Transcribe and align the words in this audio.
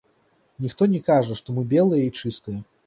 Ніхто 0.65 0.89
не 0.95 1.03
кажа, 1.11 1.39
што 1.43 1.57
мы 1.59 1.67
белыя 1.77 2.03
і 2.09 2.13
чыстыя. 2.23 2.59